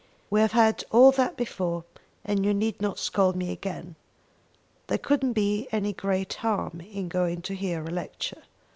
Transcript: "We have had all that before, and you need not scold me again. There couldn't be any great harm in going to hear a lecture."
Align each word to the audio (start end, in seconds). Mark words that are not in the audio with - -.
"We 0.31 0.39
have 0.41 0.53
had 0.53 0.83
all 0.89 1.11
that 1.11 1.37
before, 1.37 1.83
and 2.25 2.43
you 2.43 2.55
need 2.55 2.81
not 2.81 2.97
scold 2.97 3.35
me 3.35 3.51
again. 3.51 3.95
There 4.87 4.97
couldn't 4.97 5.33
be 5.33 5.67
any 5.71 5.93
great 5.93 6.33
harm 6.33 6.81
in 6.91 7.07
going 7.07 7.43
to 7.43 7.53
hear 7.55 7.83
a 7.85 7.91
lecture." 7.91 8.41